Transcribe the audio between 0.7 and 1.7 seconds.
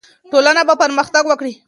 پرمختګ وکړي.